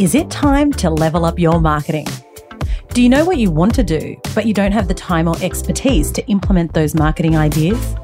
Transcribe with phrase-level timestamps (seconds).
[0.00, 2.06] Is it time to level up your marketing?
[2.94, 5.36] Do you know what you want to do, but you don't have the time or
[5.42, 7.96] expertise to implement those marketing ideas?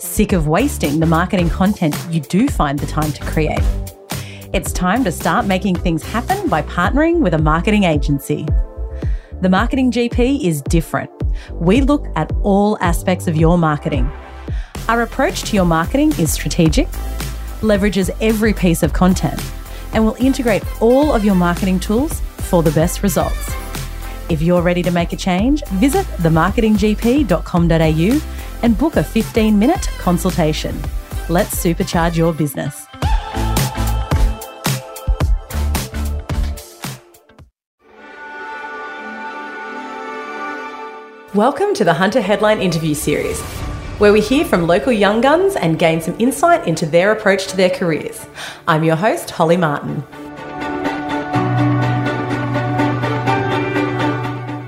[0.00, 3.62] Sick of wasting the marketing content you do find the time to create?
[4.52, 8.44] It's time to start making things happen by partnering with a marketing agency.
[9.40, 11.12] The Marketing GP is different.
[11.52, 14.10] We look at all aspects of your marketing.
[14.88, 16.88] Our approach to your marketing is strategic,
[17.60, 19.40] leverages every piece of content,
[19.94, 23.50] and will integrate all of your marketing tools for the best results.
[24.28, 28.20] If you're ready to make a change, visit themarketinggp.com.au
[28.62, 30.80] and book a 15 minute consultation.
[31.28, 32.86] Let's supercharge your business.
[41.34, 43.42] Welcome to the Hunter Headline Interview Series,
[43.98, 47.56] where we hear from local young guns and gain some insight into their approach to
[47.56, 48.26] their careers.
[48.66, 50.02] I'm your host, Holly Martin.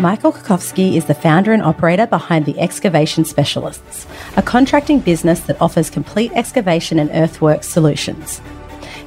[0.00, 4.06] Michael Kekovski is the founder and operator behind the Excavation Specialists,
[4.38, 8.40] a contracting business that offers complete excavation and earthworks solutions.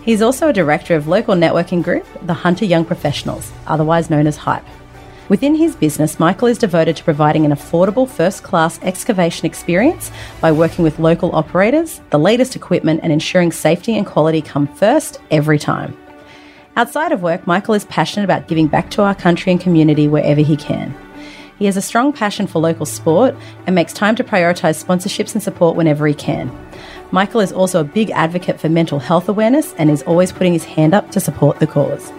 [0.03, 4.38] He's also a director of local networking group, the Hunter Young Professionals, otherwise known as
[4.38, 4.64] HYPE.
[5.34, 10.52] Within his business, Michael is devoted to providing an affordable first class excavation experience by
[10.52, 15.58] working with local operators, the latest equipment, and ensuring safety and quality come first every
[15.58, 15.98] time.
[16.76, 20.42] Outside of work, Michael is passionate about giving back to our country and community wherever
[20.42, 20.94] he can.
[21.58, 25.42] He has a strong passion for local sport and makes time to prioritise sponsorships and
[25.42, 26.56] support whenever he can.
[27.09, 30.66] Michael is also a big advocate for mental health awareness and is always putting his
[30.66, 32.11] hand up to support the cause.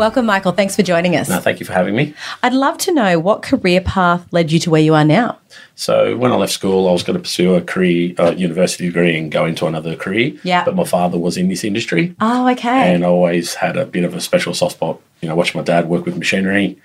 [0.00, 0.52] Welcome, Michael.
[0.52, 1.28] Thanks for joining us.
[1.28, 2.14] No, thank you for having me.
[2.42, 5.36] I'd love to know what career path led you to where you are now.
[5.74, 9.18] So, when I left school, I was going to pursue a career, uh, university degree,
[9.18, 10.32] and go into another career.
[10.42, 10.64] Yeah.
[10.64, 12.94] But my father was in this industry, Oh, okay.
[12.94, 14.98] and I always had a bit of a special soft spot.
[15.20, 16.78] You know, watching my dad work with machinery,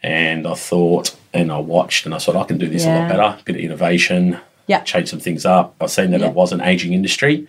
[0.00, 3.08] and I thought, and I watched, and I thought I can do this a lot
[3.08, 3.38] better.
[3.44, 4.82] bit of innovation, Yeah.
[4.82, 5.74] change some things up.
[5.80, 6.28] I seen that Yeah.
[6.28, 7.44] it was an aging industry,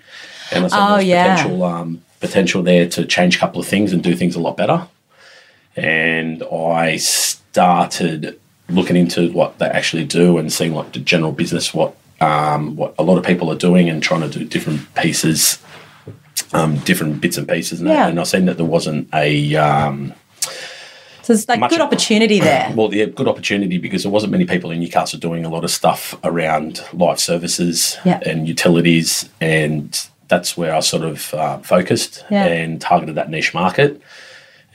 [0.52, 1.36] and I saw Oh, there's yeah.
[1.36, 4.58] potential um, potential there to change a couple of things and do things a lot
[4.58, 4.88] better.
[5.76, 8.40] And I started
[8.70, 12.94] looking into what they actually do and seeing like the general business, what um, what
[12.98, 15.58] a lot of people are doing, and trying to do different pieces,
[16.54, 17.80] um, different bits and pieces.
[17.82, 18.08] And, Yeah.
[18.08, 20.14] and I seen that there wasn't a um,
[21.24, 22.72] so it's like good of- opportunity there.
[22.76, 25.72] well, yeah, good opportunity because there wasn't many people in Newcastle doing a lot of
[25.72, 28.20] stuff around life services Yeah.
[28.26, 32.46] and utilities, and that's where I sort of uh, focused Yeah.
[32.46, 34.02] and targeted that niche market.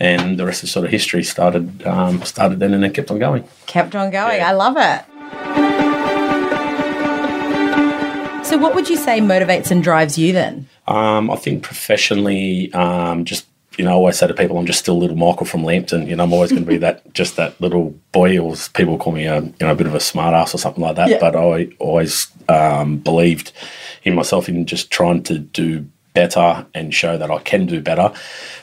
[0.00, 1.24] And the rest is sort of history.
[1.24, 3.44] Started um, started then, and it kept on going.
[3.66, 4.38] Kept on going.
[4.38, 4.50] Yeah.
[4.50, 5.04] I love it.
[8.46, 10.68] So, what would you say motivates and drives you then?
[10.86, 14.80] Um, I think professionally, um, just you know, I always say to people, I'm just
[14.80, 16.08] still little Michael from Lambton.
[16.08, 19.12] You know, I'm always going to be that just that little boy, or people call
[19.12, 21.08] me a you know a bit of a smart ass or something like that.
[21.08, 21.18] Yeah.
[21.20, 23.52] But I always um, believed
[24.02, 25.86] in myself in just trying to do
[26.18, 28.12] better and show that I can do better.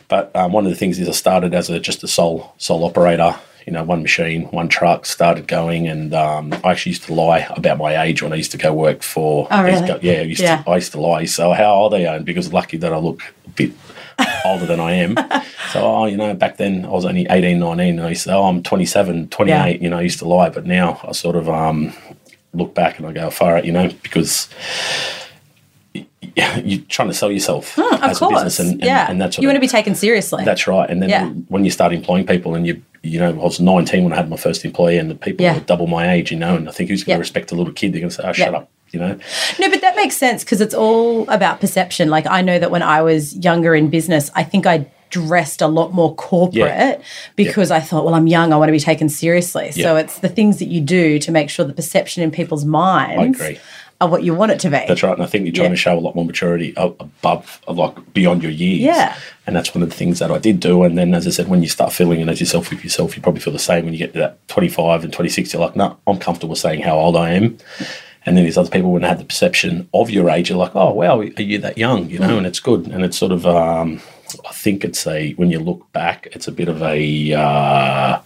[0.10, 2.84] But um, one of the things is I started as a just a sole sole
[2.84, 3.34] operator.
[3.66, 7.48] You know, one machine, one truck, started going, and um, I actually used to lie
[7.60, 9.48] about my age when I used to go work for.
[9.50, 9.88] Oh, I really?
[9.88, 10.62] go- yeah, I used, Yeah.
[10.62, 11.26] To, I used to lie.
[11.26, 12.10] So how old are you?
[12.10, 13.72] And because lucky that I look a bit
[14.46, 15.16] older than I am.
[15.74, 18.00] So, oh, you know, back then I was only 18, 19.
[18.00, 19.52] And I used to, oh, I'm 27, 28.
[19.56, 19.66] Yeah.
[19.84, 20.50] You know, I used to lie.
[20.50, 21.92] But now I sort of um,
[22.54, 24.48] look back and I go, far out, you know, because
[26.36, 28.60] you're trying to sell yourself hmm, Of as a business.
[28.60, 29.10] And, and, yeah.
[29.10, 30.44] and that's you want to be taken seriously.
[30.44, 30.90] that's right.
[30.90, 31.30] And then Yeah.
[31.48, 34.30] when you start employing people and you, you know, I was 19 when I had
[34.30, 35.54] my first employee and the people Yeah.
[35.56, 37.20] were double my age, you know, and I think who's going to Yeah.
[37.20, 37.94] respect a little kid?
[37.94, 38.58] They're going to say, oh, shut Yeah.
[38.58, 39.18] up, you know.
[39.60, 42.10] No, but that makes sense because it's all about perception.
[42.10, 45.68] Like I know that when I was younger in business, I think I dressed a
[45.68, 46.98] lot more corporate Yeah.
[47.38, 49.72] because I thought, well, I'm young, I want to be taken seriously.
[49.72, 53.40] So it's the things that you do to make sure the perception in people's minds
[54.02, 54.84] are what you want it to be.
[54.88, 55.76] That's right, and I think you're trying Yeah.
[55.76, 58.82] to show a lot more maturity above, like beyond your years.
[58.82, 59.16] Yeah.
[59.48, 60.82] and that's one of the things that I did do.
[60.84, 63.22] And then, as I said, when you start feeling it as yourself with yourself, you
[63.22, 65.54] probably feel the same when you get to that 25 and 26.
[65.54, 67.58] You're like, no, I'm comfortable saying how old I am.
[68.26, 70.76] And then these other people, when they have the perception of your age, you're like,
[70.76, 72.10] oh wow, are you that young?
[72.10, 72.38] You know, Mm.
[72.40, 72.88] and it's good.
[72.88, 74.02] And it's sort of, um,
[74.50, 77.34] I think it's a when you look back, it's a bit of a.
[77.34, 78.20] Uh,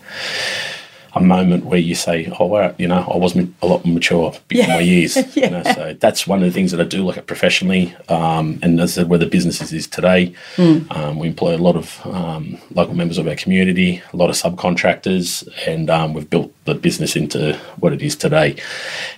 [1.19, 4.31] a moment where you say, "Oh, wow, you know, I was a lot more mature
[4.48, 4.75] before Yeah.
[4.75, 5.25] my years." Yeah.
[5.50, 8.60] You know, so that's one of the things that I do look at professionally, um,
[8.62, 10.80] and as where the business is today, Hmm.
[10.92, 14.36] um, we employ a lot of um, local members of our community, a lot of
[14.36, 18.56] subcontractors, and um, we've built the business into what it is today.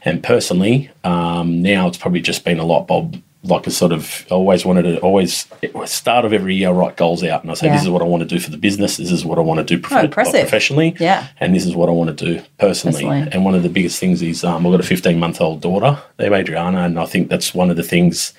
[0.06, 4.26] And personally, um, now it's probably just been a lot, Bob, like a sort of
[4.30, 5.48] I always wanted to always
[5.86, 7.74] start of every year I write goals out and I say Yeah.
[7.74, 9.58] this is what I want to do for the business, this is what I want
[9.60, 11.28] to do prof- like, professionally, Yeah.
[11.40, 13.04] and this is what I want to do personally.
[13.04, 13.30] Personally.
[13.32, 15.98] And one of the biggest things is um, I've got a 15 month old daughter,
[16.20, 18.34] named Adriana, and I think that's one of the things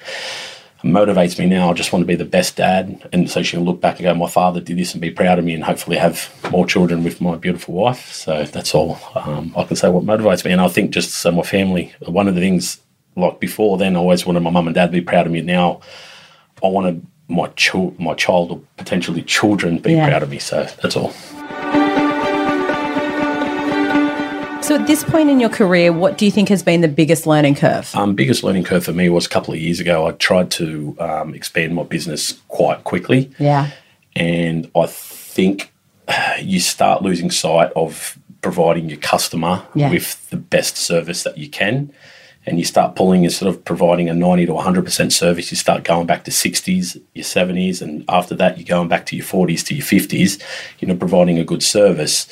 [0.85, 1.71] motivates me now.
[1.71, 4.05] I just want to be the best dad, and so she can look back and
[4.05, 7.05] go, "My father did this," and be proud of me, and hopefully have more children
[7.05, 8.13] with my beautiful wife.
[8.13, 9.89] So that's all um, I can say.
[9.89, 11.93] What motivates me, and I think just so my family.
[12.01, 12.81] One of the things,
[13.17, 15.41] like before, then I always wanted my mum and dad to be proud of me.
[15.43, 15.81] Now
[16.63, 20.09] I wanted my child, my child or potentially children be Yeah.
[20.09, 20.39] proud of me.
[20.39, 21.13] So that's all.
[24.63, 27.27] So at this point in your career, what do you think has been the biggest
[27.27, 27.95] learning curve?
[27.97, 30.07] Um, biggest learning curve for me was a couple of years ago.
[30.07, 33.31] I tried to um, expand my business quite quickly.
[33.39, 33.71] Yeah.
[34.15, 35.73] and I think
[36.41, 39.91] you start losing sight of providing your customer Yeah.
[39.91, 41.93] with the best service that you can.
[42.45, 46.07] And you start pulling, instead of providing a 90 to 100% service, you start going
[46.07, 49.75] back to 60s, your 70s, and after that, you're going back to your 40s to
[49.77, 50.43] your 50s,
[50.81, 52.27] you know, providing a good service.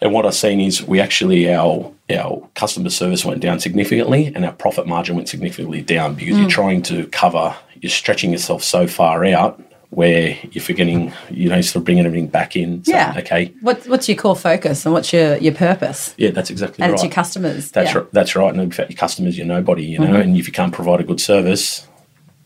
[0.00, 4.44] And what I've seen is we actually, our, our customer service went down significantly and
[4.44, 6.40] our profit margin went significantly down because Mm.
[6.40, 9.62] you're trying to cover, you're stretching yourself so far out
[9.94, 12.82] where you're forgetting, you know, sort of bringing everything back in.
[12.84, 13.20] saying, Yeah.
[13.20, 13.54] Okay.
[13.60, 16.14] What, what's your core focus and what's your, your purpose?
[16.18, 16.90] Yeah, that's exactly And right.
[16.90, 17.70] And it's your customers.
[17.70, 17.90] That's yeah.
[17.90, 17.98] Mm-hmm.
[18.00, 18.12] right.
[18.12, 18.52] That's right.
[18.52, 20.14] And in fact, your customers, you're nobody, you know.
[20.14, 21.86] And if you can't provide a good service,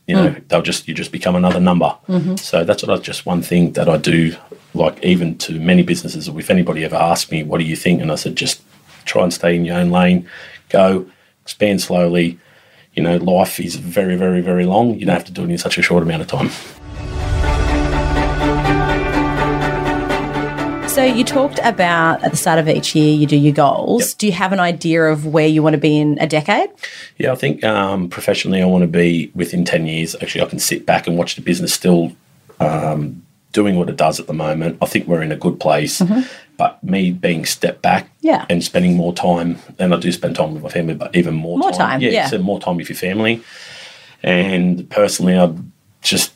[0.06, 0.48] you know, Mm.
[0.48, 1.94] they'll just you just become another number.
[2.08, 2.36] Mm-hmm.
[2.36, 4.34] So that's what I just one thing that I do.
[4.74, 8.10] Like even to many businesses, if anybody ever asked me, "What do you think?" and
[8.10, 8.62] I said, just
[9.04, 10.26] try and stay in your own lane,
[10.70, 11.06] go
[11.42, 12.38] expand slowly.
[12.94, 14.98] You know, life is very, very, very long.
[14.98, 16.50] You don't have to do it in such a short amount of time.
[20.98, 24.08] So you talked about at the start of each year you do your goals.
[24.10, 24.18] Yep.
[24.18, 26.70] Do you have an idea of where you want to be in a decade?
[27.18, 30.16] Yeah, I think um, professionally, I want to be within 10 years.
[30.20, 32.16] Actually, I can sit back and watch the business still
[32.58, 34.76] um, doing what it does at the moment.
[34.82, 36.02] I think we're in a good place.
[36.56, 38.26] But me being stepped back Mm-hmm.
[38.26, 38.46] Yeah.
[38.50, 41.58] and spending more time, and I do spend time with my family, but even more,
[41.58, 42.26] More time, Yeah, yeah.
[42.26, 43.40] so more time with your family.
[44.24, 45.54] And personally, I
[46.02, 46.32] just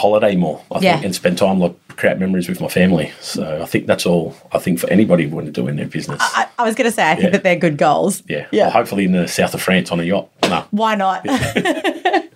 [0.00, 0.92] holiday more, I Yeah.
[0.94, 3.12] think, and spend time, like, create memories with my family.
[3.20, 5.86] So I think that's all I think for anybody who want to do in their
[5.86, 6.18] business.
[6.20, 8.22] I, I was going to say, I think that they're good goals.
[8.28, 8.46] yeah.
[8.50, 8.64] Yeah.
[8.64, 10.28] Well, hopefully in the south of France on a yacht.
[10.44, 10.64] No.
[10.70, 11.26] Why not?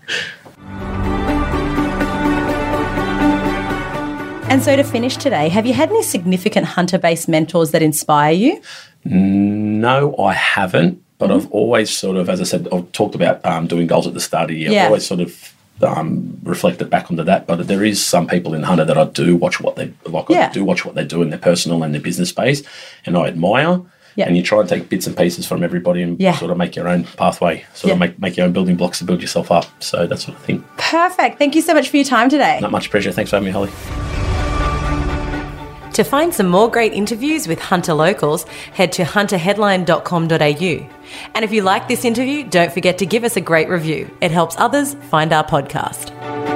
[4.51, 8.33] and so to finish today, have you had any significant hunter based mentors that inspire
[8.33, 8.61] you?
[9.05, 11.01] No, I haven't.
[11.19, 14.15] But I've always sort of, as I said, I've talked about um, doing goals at
[14.15, 14.71] the start of the year.
[14.73, 14.83] Yeah.
[14.83, 15.54] I've always sort of
[15.85, 17.47] um, reflected back onto that.
[17.47, 20.29] But there is some people in Hunter that I do watch what they like.
[20.29, 20.49] Yeah.
[20.49, 22.63] I do watch what they do in their personal and their business space,
[23.07, 23.81] and I admire.
[24.17, 24.27] Yeah.
[24.29, 26.37] And you try and take bits and pieces from everybody and Yeah.
[26.37, 29.05] sort of make your own pathway, sort of make, make your own building blocks to
[29.05, 29.67] build yourself up.
[29.83, 30.65] So that's what I think.
[30.77, 31.37] Perfect.
[31.39, 32.61] Thank you so much for your time today.
[32.61, 33.11] Not much pressure.
[33.11, 34.24] Thanks for having me, Holly.
[35.95, 40.91] To find some more great interviews with Hunter locals, head to hunterheadline.com.au.
[41.35, 44.11] And if you like this interview, don't forget to give us a great review.
[44.21, 46.54] It helps others find our podcast.